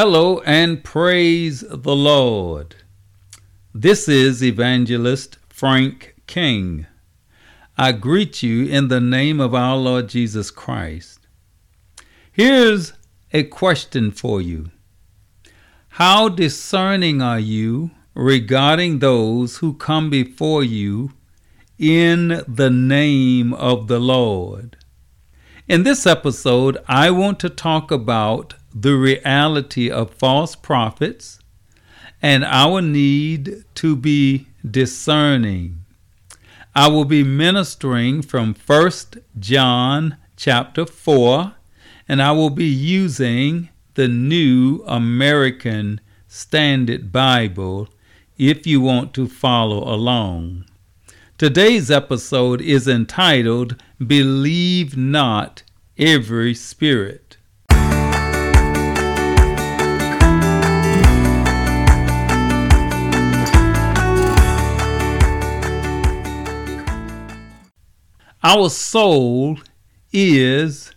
Hello 0.00 0.38
and 0.46 0.84
praise 0.84 1.64
the 1.68 1.96
Lord. 1.96 2.76
This 3.74 4.08
is 4.08 4.44
Evangelist 4.44 5.38
Frank 5.48 6.14
King. 6.28 6.86
I 7.76 7.90
greet 7.90 8.40
you 8.40 8.66
in 8.66 8.86
the 8.86 9.00
name 9.00 9.40
of 9.40 9.56
our 9.56 9.76
Lord 9.76 10.08
Jesus 10.08 10.52
Christ. 10.52 11.26
Here's 12.30 12.92
a 13.32 13.42
question 13.42 14.12
for 14.12 14.40
you 14.40 14.70
How 15.88 16.28
discerning 16.28 17.20
are 17.20 17.40
you 17.40 17.90
regarding 18.14 19.00
those 19.00 19.56
who 19.56 19.74
come 19.74 20.10
before 20.10 20.62
you 20.62 21.14
in 21.76 22.44
the 22.46 22.70
name 22.70 23.52
of 23.52 23.88
the 23.88 23.98
Lord? 23.98 24.76
In 25.66 25.82
this 25.82 26.06
episode, 26.06 26.78
I 26.86 27.10
want 27.10 27.40
to 27.40 27.50
talk 27.50 27.90
about 27.90 28.54
the 28.80 28.96
reality 28.96 29.90
of 29.90 30.14
false 30.14 30.54
prophets 30.54 31.40
and 32.22 32.44
our 32.44 32.80
need 32.80 33.64
to 33.74 33.96
be 33.96 34.46
discerning. 34.68 35.84
I 36.74 36.88
will 36.88 37.04
be 37.04 37.24
ministering 37.24 38.22
from 38.22 38.54
1 38.54 38.90
John 39.38 40.16
chapter 40.36 40.86
4 40.86 41.54
and 42.08 42.22
I 42.22 42.32
will 42.32 42.50
be 42.50 42.66
using 42.66 43.68
the 43.94 44.08
New 44.08 44.84
American 44.86 46.00
Standard 46.28 47.10
Bible 47.10 47.88
if 48.36 48.66
you 48.66 48.80
want 48.80 49.12
to 49.14 49.26
follow 49.26 49.92
along. 49.92 50.64
Today's 51.36 51.90
episode 51.90 52.60
is 52.60 52.86
entitled 52.86 53.76
Believe 54.04 54.96
Not 54.96 55.62
Every 55.96 56.54
Spirit. 56.54 57.27
Our 68.42 68.70
soul 68.70 69.58
is 70.12 70.92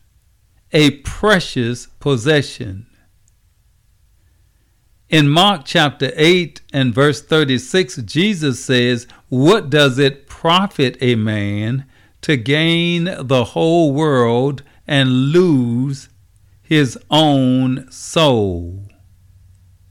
a 0.71 0.91
precious 0.99 1.87
possession. 1.99 2.85
In 5.09 5.27
Mark 5.27 5.63
chapter 5.65 6.11
8 6.15 6.61
and 6.71 6.93
verse 6.93 7.21
36, 7.21 7.97
Jesus 8.03 8.63
says, 8.63 9.07
What 9.29 9.71
does 9.71 9.97
it 9.97 10.27
profit 10.27 10.97
a 11.01 11.15
man 11.15 11.85
to 12.21 12.37
gain 12.37 13.09
the 13.19 13.43
whole 13.43 13.91
world 13.91 14.61
and 14.87 15.31
lose 15.31 16.09
his 16.61 16.97
own 17.09 17.91
soul? 17.91 18.83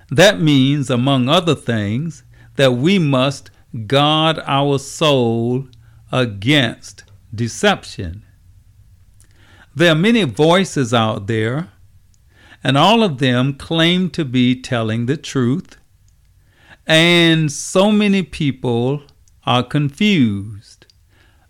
That 0.09 0.41
means, 0.41 0.89
among 0.89 1.28
other 1.28 1.56
things, 1.56 2.23
that 2.55 2.75
we 2.75 3.01
must 3.01 3.51
guard 3.89 4.39
our 4.47 4.78
soul 4.78 5.67
against 6.12 7.05
deception. 7.34 8.25
There 9.75 9.92
are 9.92 9.97
many 9.97 10.25
voices 10.25 10.92
out 10.92 11.27
there, 11.27 11.70
and 12.62 12.77
all 12.77 13.03
of 13.03 13.19
them 13.19 13.55
claim 13.55 14.11
to 14.11 14.25
be 14.25 14.61
telling 14.61 15.06
the 15.06 15.17
truth, 15.17 15.77
and 16.87 17.50
so 17.50 17.91
many 17.91 18.22
people 18.22 19.03
are 19.47 19.62
confused. 19.62 20.87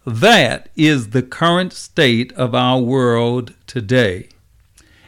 That 0.07 0.69
is 0.77 1.11
the 1.11 1.23
current 1.23 1.73
state 1.73 2.33
of 2.35 2.55
our 2.55 2.79
world 2.79 3.55
today. 3.67 4.29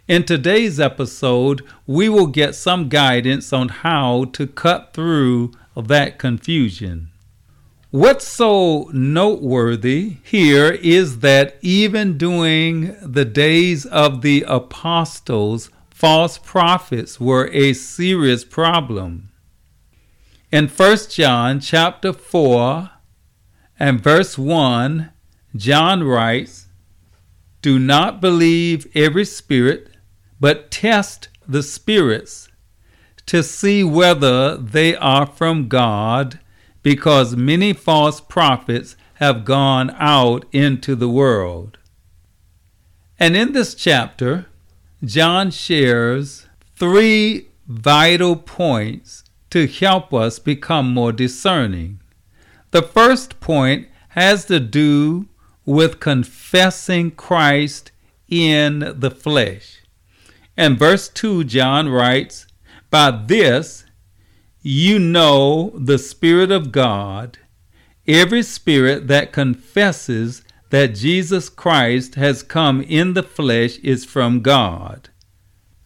In 0.09 0.25
today's 0.25 0.80
episode, 0.80 1.63
we 1.86 2.08
will 2.08 2.27
get 2.27 2.55
some 2.55 2.89
guidance 2.89 3.52
on 3.52 3.69
how 3.69 4.25
to 4.33 4.46
cut 4.48 4.92
through 4.92 5.52
that 5.77 6.19
confusion. 6.19 7.11
What's 7.92 8.27
so 8.27 8.89
noteworthy 8.95 10.17
here 10.25 10.70
is 10.70 11.19
that 11.19 11.58
even 11.61 12.17
during 12.17 12.97
the 13.03 13.27
days 13.27 13.85
of 13.85 14.23
the 14.23 14.47
apostles, 14.48 15.69
false 15.91 16.39
prophets 16.39 17.20
were 17.20 17.51
a 17.52 17.75
serious 17.75 18.47
problem. 18.47 19.29
In 20.51 20.69
1 20.69 20.97
John 21.11 21.61
chapter 21.61 22.14
4 22.14 22.92
and 23.79 24.01
verse 24.01 24.39
1, 24.39 25.11
John 25.55 26.02
writes, 26.02 26.69
Do 27.61 27.79
not 27.79 28.23
believe 28.23 28.91
every 28.97 29.27
spirit, 29.27 29.91
but 30.41 30.70
test 30.70 31.29
the 31.47 31.63
spirits 31.63 32.48
to 33.27 33.42
see 33.42 33.85
whether 33.85 34.57
they 34.57 34.97
are 34.97 35.27
from 35.27 35.69
God 35.69 36.39
because 36.83 37.37
many 37.37 37.73
false 37.73 38.20
prophets 38.20 38.97
have 39.15 39.45
gone 39.45 39.91
out 39.98 40.45
into 40.53 40.95
the 40.95 41.09
world. 41.09 41.79
And 43.19 43.37
in 43.37 43.53
this 43.53 43.75
chapter, 43.75 44.47
John 45.05 45.51
shares 45.51 46.47
three 46.77 47.48
vital 47.69 48.37
points 48.37 49.25
to 49.51 49.67
help 49.67 50.13
us 50.13 50.39
become 50.39 50.93
more 50.93 51.13
discerning. 51.13 52.01
The 52.73 52.83
first 52.83 53.39
point 53.39 53.89
has 54.11 54.47
to 54.47 54.59
do 54.59 55.29
with 55.64 56.01
confessing 56.01 57.13
Christ 57.13 57.93
in 58.29 58.95
the 58.97 59.11
flesh. 59.11 59.83
In 60.57 60.77
verse 60.77 61.09
2, 61.09 61.45
John 61.45 61.89
writes, 61.89 62.47
By 62.91 63.11
this 63.11 63.85
you 64.62 64.98
know 64.98 65.70
the 65.77 65.98
Spirit 65.98 66.52
of 66.52 66.70
God, 66.70 67.39
every 68.06 68.42
spirit 68.42 69.08
that 69.08 69.33
confesses 69.33 70.42
that 70.70 70.95
Jesus 70.95 71.48
Christ 71.48 72.14
has 72.14 72.42
come 72.42 72.80
in 72.80 73.14
the 73.14 73.22
flesh 73.22 73.77
is 73.78 74.05
from 74.05 74.40
God. 74.40 75.11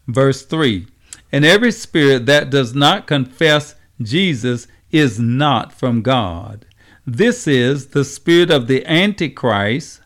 Verse 0.07 0.45
3 0.45 0.87
And 1.31 1.43
every 1.43 1.71
spirit 1.71 2.25
that 2.27 2.49
does 2.49 2.73
not 2.73 3.07
confess 3.07 3.75
Jesus 4.01 4.67
is 4.91 5.19
not 5.19 5.73
from 5.73 6.01
God. 6.01 6.65
This 7.05 7.47
is 7.47 7.87
the 7.87 8.05
spirit 8.05 8.51
of 8.51 8.67
the 8.67 8.85
Antichrist, 8.85 10.01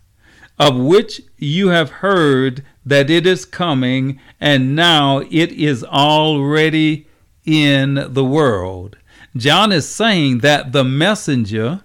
of 0.57 0.77
which 0.77 1.21
you 1.37 1.69
have 1.69 1.89
heard 1.89 2.63
that 2.85 3.09
it 3.09 3.27
is 3.27 3.45
coming, 3.45 4.19
and 4.39 4.75
now 4.75 5.19
it 5.29 5.51
is 5.51 5.83
already 5.83 7.07
in 7.45 8.07
the 8.13 8.25
world. 8.25 8.97
John 9.35 9.71
is 9.71 9.87
saying 9.87 10.39
that 10.39 10.71
the 10.71 10.83
messenger 10.83 11.81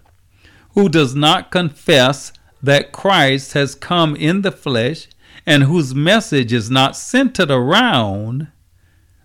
who 0.70 0.88
does 0.88 1.14
not 1.14 1.50
confess 1.50 2.32
that 2.62 2.92
Christ 2.92 3.52
has 3.52 3.74
come 3.74 4.16
in 4.16 4.42
the 4.42 4.52
flesh 4.52 5.08
and 5.46 5.62
whose 5.64 5.94
message 5.94 6.52
is 6.52 6.70
not 6.70 6.96
centered 6.96 7.50
around 7.50 8.48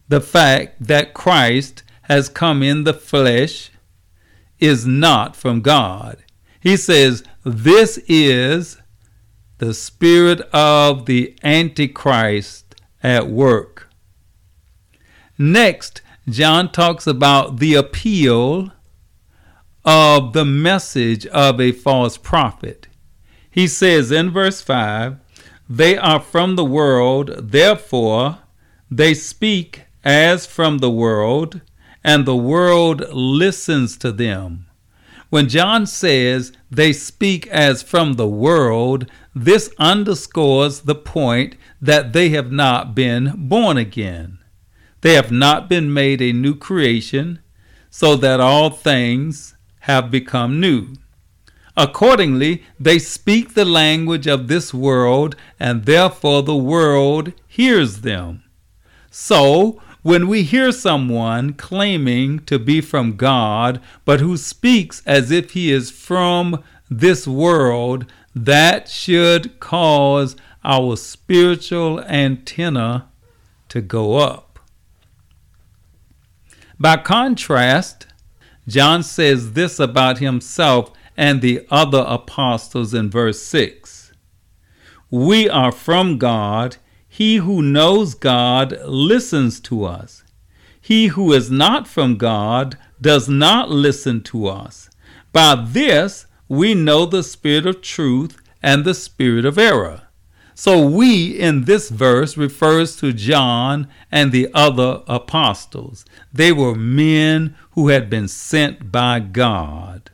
the 0.08 0.22
fact 0.22 0.75
that 0.88 1.14
Christ 1.14 1.84
has 2.03 2.30
come 2.30 2.62
in 2.62 2.84
the 2.84 2.94
flesh 2.94 3.72
is 4.59 4.86
not 4.86 5.36
from 5.36 5.62
God. 5.62 6.24
He 6.59 6.78
says, 6.78 7.24
This 7.44 7.98
is 8.08 8.78
the 9.58 9.74
spirit 9.74 10.42
of 10.53 11.06
the 11.06 11.36
Antichrist 11.44 12.75
at 13.02 13.28
work. 13.28 13.90
Next, 15.38 16.02
John 16.31 16.72
talks 16.72 17.08
about 17.08 17.58
the 17.58 17.75
appeal 17.75 18.72
of 19.84 20.34
the 20.34 20.46
message 20.46 21.25
of 21.28 21.60
a 21.60 21.72
false 21.72 22.18
prophet. 22.18 22.88
He 23.50 23.68
says 23.68 24.12
in 24.12 24.30
verse 24.31 24.62
5 24.62 25.18
They 25.69 25.98
are 25.98 26.22
from 26.22 26.56
the 26.56 26.66
world, 26.66 27.51
therefore 27.51 28.39
they 28.89 29.13
speak 29.13 29.83
as 30.04 30.45
from 30.45 30.78
the 30.78 30.92
world, 30.92 31.62
and 32.04 32.25
the 32.25 32.36
world 32.36 33.04
listens 33.12 33.98
to 33.98 34.12
them. 34.12 34.68
When 35.30 35.50
John 35.50 35.86
says 35.86 36.51
they 36.69 36.94
speak 36.94 37.48
as 37.48 37.81
from 37.81 38.13
the 38.13 38.27
world, 38.27 39.06
this 39.34 39.74
underscores 39.77 40.81
the 40.81 40.95
point 40.95 41.56
that 41.81 42.13
they 42.13 42.30
have 42.30 42.51
not 42.51 42.94
been 42.94 43.34
born 43.38 43.77
again. 43.77 44.40
They 45.01 45.13
have 45.13 45.31
not 45.31 45.68
been 45.68 45.94
made 45.94 46.21
a 46.21 46.31
new 46.31 46.56
creation, 46.56 47.39
so 47.89 48.15
that 48.15 48.39
all 48.39 48.69
things 48.69 49.56
have 49.81 50.12
become 50.12 50.59
new. 50.59 50.94
Accordingly, 51.75 52.63
they 52.80 53.00
speak 53.00 53.53
the 53.53 53.65
language 53.65 54.27
of 54.27 54.48
this 54.48 54.74
world, 54.74 55.36
and 55.59 55.86
therefore 55.86 56.44
the 56.44 56.56
world 56.56 57.33
hears 57.48 58.01
them. 58.01 58.44
So, 59.09 59.81
when 60.03 60.27
we 60.27 60.44
hear 60.44 60.71
someone 60.71 61.53
claiming 61.53 62.39
to 62.45 62.57
be 62.57 62.81
from 62.81 63.15
God, 63.15 63.80
but 64.03 64.19
who 64.19 64.36
speaks 64.36 65.01
as 65.06 65.31
if 65.31 65.51
he 65.51 65.71
is 65.71 65.92
from 65.92 66.63
this 66.89 67.27
world, 67.27 68.06
that 68.36 68.89
should 68.89 69.59
cause 69.59 70.36
our 70.63 70.95
spiritual 70.95 72.01
antenna 72.01 73.07
to 73.69 73.81
go 73.81 74.18
up. 74.18 74.50
By 76.81 76.98
contrast, 76.98 78.07
John 78.68 79.04
says 79.04 79.54
this 79.54 79.80
about 79.80 80.18
himself 80.18 80.92
and 81.16 81.39
the 81.39 81.63
other 81.69 82.04
apostles 82.07 82.92
in 82.95 83.12
verse 83.12 83.39
6 83.39 84.12
We 85.12 85.48
are 85.48 85.72
from 85.72 86.18
God. 86.18 86.78
He 87.07 87.36
who 87.36 87.62
knows 87.62 88.16
God 88.16 88.80
listens 88.83 89.60
to 89.60 89.86
us. 89.86 90.24
He 90.81 91.07
who 91.07 91.33
is 91.33 91.51
not 91.51 91.88
from 91.88 92.18
God 92.18 92.80
does 93.00 93.30
not 93.30 93.69
listen 93.69 94.24
to 94.24 94.48
us. 94.48 94.89
By 95.31 95.63
this 95.63 96.25
we 96.48 96.74
know 96.74 97.06
the 97.06 97.22
spirit 97.22 97.68
of 97.68 97.84
truth 97.84 98.42
and 98.63 98.86
the 98.86 98.95
spirit 98.95 99.45
of 99.45 99.60
error. 99.60 100.07
So 100.53 100.86
we 100.86 101.39
in 101.39 101.65
this 101.65 101.89
verse 101.89 102.38
refers 102.38 102.95
to 102.98 103.13
John 103.13 103.88
and 104.12 104.31
the 104.31 104.50
other 104.53 105.01
apostles. 105.07 106.06
They 106.33 106.51
were 106.51 106.75
men 106.75 107.56
who 107.71 107.88
had 107.89 108.09
been 108.09 108.27
sent 108.27 108.92
by 108.92 109.19
God. 109.19 110.12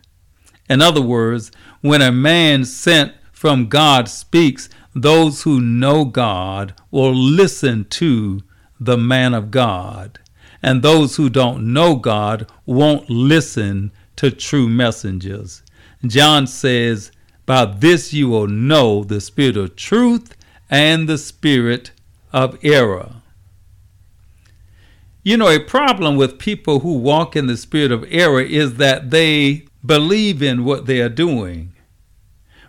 In 0.69 0.81
other 0.81 1.01
words, 1.01 1.51
when 1.81 2.01
a 2.01 2.11
man 2.11 2.65
sent 2.65 3.13
from 3.31 3.67
God 3.67 4.07
speaks, 4.09 4.69
those 4.93 5.43
who 5.43 5.61
know 5.61 6.05
God 6.05 6.73
will 6.91 7.13
listen 7.13 7.85
to 7.85 8.41
the 8.79 8.97
man 8.97 9.33
of 9.33 9.51
God. 9.51 10.19
And 10.61 10.81
those 10.81 11.15
who 11.15 11.29
don't 11.29 11.71
know 11.71 11.95
God 11.95 12.49
won't 12.65 13.09
listen 13.09 13.91
to 14.15 14.31
true 14.31 14.67
messengers. 14.67 15.61
John 16.05 16.47
says, 16.47 17.11
By 17.47 17.63
this 17.65 18.13
you 18.13 18.27
will 18.27 18.47
know 18.47 19.05
the 19.05 19.21
spirit 19.21 19.55
of 19.55 19.77
truth 19.77 20.35
and 20.69 21.07
the 21.07 21.17
spirit 21.17 21.91
of 22.33 22.59
error. 22.61 23.23
You 25.23 25.37
know, 25.37 25.47
a 25.47 25.59
problem 25.59 26.17
with 26.17 26.39
people 26.39 26.81
who 26.81 26.97
walk 26.97 27.37
in 27.37 27.47
the 27.47 27.55
spirit 27.55 27.91
of 27.91 28.05
error 28.09 28.41
is 28.41 28.75
that 28.75 29.11
they 29.11 29.65
believe 29.85 30.43
in 30.43 30.65
what 30.65 30.87
they 30.87 30.99
are 30.99 31.09
doing. 31.09 31.73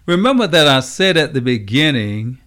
Remember 0.07 0.47
that 0.47 0.69
I 0.69 0.81
said 0.81 1.17
at 1.17 1.35
the 1.35 1.41
beginning 1.41 2.39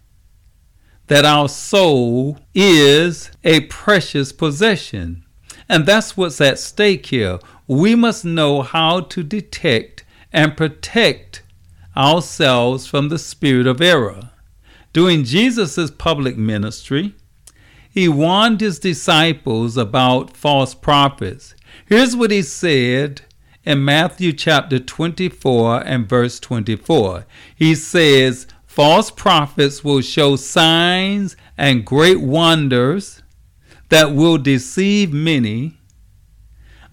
that 1.08 1.26
our 1.26 1.50
soul 1.50 2.40
is 2.56 3.30
a 3.44 3.60
precious 3.62 4.32
possession. 4.32 5.26
And 5.68 5.86
that's 5.86 6.16
what's 6.16 6.40
at 6.40 6.60
stake 6.60 7.08
here. 7.08 7.40
We 7.68 7.94
must 7.94 8.24
know 8.24 8.62
how 8.62 9.02
to 9.02 9.22
detect 9.22 10.06
and 10.32 10.56
protect 10.56 11.44
ourselves 11.96 12.88
from 12.88 13.10
the 13.10 13.20
spirit 13.20 13.68
of 13.68 13.82
error. 13.82 14.32
During 14.94 15.24
Jesus' 15.24 15.92
public 15.92 16.38
ministry, 16.38 17.16
he 17.90 18.08
warned 18.08 18.62
his 18.62 18.80
disciples 18.80 19.78
about 19.78 20.36
false 20.36 20.74
prophets. 20.74 21.56
Here's 21.86 22.16
what 22.16 22.32
he 22.32 22.42
said 22.42 23.22
in 23.64 23.84
Matthew 23.84 24.34
chapter 24.34 24.80
24 24.80 25.82
and 25.86 26.08
verse 26.08 26.40
24. 26.40 27.26
He 27.56 27.76
says, 27.76 28.48
False 28.66 29.12
prophets 29.12 29.84
will 29.84 30.00
show 30.00 30.38
signs 30.38 31.36
and 31.58 31.86
great 31.86 32.22
wonders 32.22 33.22
that 33.90 34.16
will 34.16 34.38
deceive 34.38 35.12
many. 35.12 35.78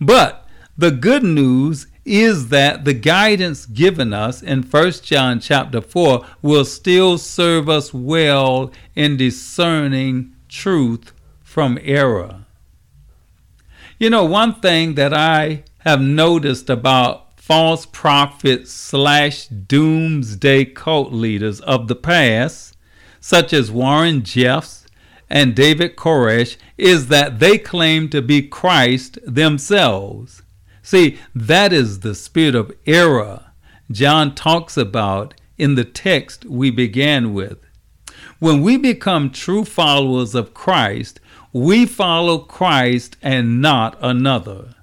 But 0.01 0.49
the 0.77 0.91
good 0.91 1.23
news 1.23 1.87
is 2.09 2.49
that 2.49 2.85
the 2.85 2.95
guidance 2.95 3.67
given 3.67 4.13
us 4.13 4.43
in 4.43 4.63
1 4.63 4.91
John 5.03 5.41
chapter 5.41 5.81
4 5.81 6.25
will 6.41 6.65
still 6.65 7.19
serve 7.19 7.69
us 7.69 7.93
well 7.93 8.73
in 8.97 9.17
discerning 9.17 10.35
truth 10.49 11.13
from 11.43 11.79
error. 11.83 12.47
You 13.99 14.11
know, 14.11 14.25
one 14.25 14.55
thing 14.55 14.95
that 14.95 15.13
I 15.13 15.65
have 15.81 16.01
noticed 16.01 16.71
about 16.71 17.39
false 17.41 17.85
prophets 17.87 18.71
slash 18.71 19.47
doomsday 19.47 20.67
cult 20.67 21.13
leaders 21.13 21.61
of 21.61 21.89
the 21.89 21.97
past, 21.97 22.77
such 23.21 23.53
as 23.53 23.71
Warren 23.71 24.23
Jeffs 24.23 24.87
and 25.29 25.55
David 25.55 25.97
Koresh, 25.97 26.57
is 26.77 27.09
that 27.09 27.39
they 27.39 27.59
claim 27.59 28.09
to 28.11 28.23
be 28.23 28.43
Christ 28.43 29.19
themselves. 29.27 30.43
See, 30.91 31.19
that 31.35 31.71
is 31.71 32.01
the 32.01 32.15
spirit 32.15 32.55
of 32.55 32.73
error 32.87 33.53
John 33.91 34.35
talks 34.35 34.75
about 34.75 35.35
in 35.59 35.75
the 35.75 35.85
text 35.85 36.47
we 36.47 36.71
began 36.71 37.35
with. 37.35 37.59
When 38.39 38.63
we 38.63 38.79
become 38.79 39.29
true 39.29 39.67
followers 39.67 40.35
of 40.35 40.55
Christ, 40.55 41.21
we 41.53 41.85
follow 41.85 42.39
Christ 42.39 43.19
and 43.21 43.61
not 43.61 43.99
another. 44.01 44.77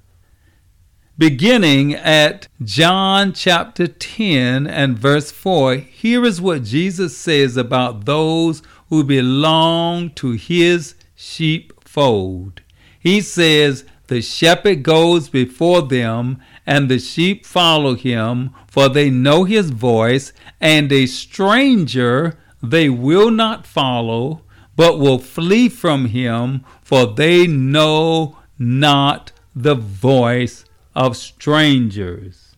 Beginning 1.17 1.95
at 1.95 2.49
John 2.61 3.33
chapter 3.33 3.87
10 3.87 4.67
and 4.67 4.99
verse 4.99 5.31
4, 5.31 5.77
here 5.77 6.23
is 6.23 6.39
what 6.39 6.61
Jesus 6.61 7.17
says 7.17 7.57
about 7.57 8.05
those 8.05 8.61
who 8.89 9.03
belong 9.03 10.11
to 10.11 10.33
his 10.33 10.93
sheepfold. 11.15 12.61
He 12.99 13.21
says, 13.21 13.85
The 14.07 14.21
shepherd 14.21 14.83
goes 14.83 15.29
before 15.29 15.81
them, 15.81 16.41
and 16.65 16.89
the 16.89 16.99
sheep 16.99 17.45
follow 17.45 17.95
him, 17.95 18.51
for 18.67 18.87
they 18.87 19.09
know 19.09 19.43
his 19.45 19.71
voice, 19.71 20.31
and 20.61 20.91
a 20.91 21.07
stranger 21.07 22.37
they 22.61 22.89
will 22.89 23.31
not 23.31 23.65
follow, 23.65 24.41
but 24.75 24.99
will 24.99 25.19
flee 25.19 25.69
from 25.69 26.05
him, 26.05 26.63
for 26.81 27.07
they 27.07 27.47
know 27.47 28.37
not 28.59 29.31
the 29.55 29.75
voice 29.75 30.65
of 30.93 31.17
strangers. 31.17 32.55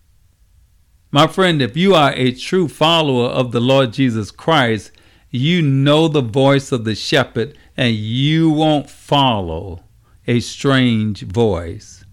My 1.12 1.28
friend, 1.28 1.62
if 1.62 1.78
you 1.78 1.96
are 1.96 2.14
a 2.14 2.34
true 2.34 2.68
follower 2.68 3.28
of 3.30 3.52
the 3.52 3.62
Lord 3.62 3.94
Jesus 3.94 4.32
Christ, 4.32 4.92
you 5.30 5.62
know 5.62 6.08
the 6.08 6.22
voice 6.22 6.72
of 6.72 6.84
the 6.84 6.96
shepherd 6.96 7.58
and 7.76 7.96
you 7.96 8.50
won't 8.50 8.90
follow 8.90 9.84
a 10.28 10.40
strange 10.42 11.22
voice. 11.22 12.04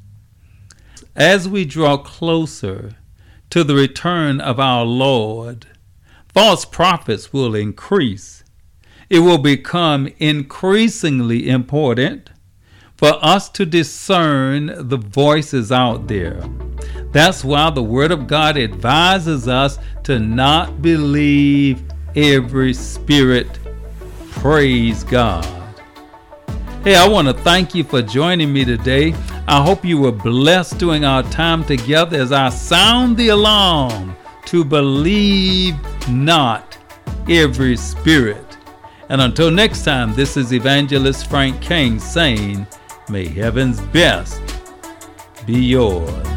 As 1.17 1.49
we 1.49 1.65
draw 1.65 1.97
closer 1.97 2.93
to 3.51 3.65
the 3.65 3.75
return 3.75 4.41
of 4.41 4.59
our 4.59 4.85
Lord, 4.85 5.67
false 6.29 6.65
prophets 6.65 7.33
will 7.33 7.55
increase. 7.55 8.45
It 9.11 9.21
will 9.21 9.39
become 9.39 10.09
increasingly 10.19 11.49
important 11.49 12.31
for 12.97 13.19
us 13.25 13.49
to 13.51 13.67
discern 13.67 14.89
the 14.89 14.97
voices 14.97 15.71
out 15.71 16.07
there. 16.09 16.43
That's 17.13 17.45
why 17.45 17.71
the 17.71 17.83
Word 17.83 18.11
of 18.11 18.27
God 18.27 18.57
advises 18.57 19.47
us 19.47 19.79
to 20.05 20.19
not 20.19 20.83
believe 20.83 21.83
every 22.17 22.75
spirit. 22.75 23.59
Praise 24.31 25.05
God. 25.05 25.64
Hey, 26.85 26.97
I 26.97 27.09
want 27.09 27.29
to 27.29 27.33
thank 27.33 27.75
you 27.75 27.83
for 27.83 28.03
joining 28.03 28.53
me 28.53 28.63
today. 28.63 29.15
I 29.49 29.63
hope 29.63 29.87
you 29.87 29.97
were 29.97 30.13
blessed 30.13 30.77
during 30.77 31.03
our 31.03 31.23
time 31.23 31.65
together 31.65 32.21
as 32.21 32.31
I 32.31 32.51
sound 32.51 33.17
the 33.17 33.29
alarm 33.29 34.15
to 34.45 34.67
believe 34.67 35.77
not 36.11 36.77
every 37.27 37.79
spirit. 37.79 38.59
And 39.09 39.23
until 39.23 39.51
next 39.51 39.83
time, 39.87 40.13
this 40.13 40.37
is 40.37 40.53
Evangelist 40.53 41.31
Frank 41.31 41.63
King 41.63 41.99
saying, 41.99 42.67
May 43.09 43.29
heaven's 43.29 43.81
best 43.81 44.43
be 45.47 45.59
yours. 45.59 46.34